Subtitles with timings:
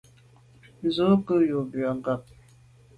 [0.87, 1.57] Ú sə̂’ nkwé yu
[1.97, 2.21] nkàb.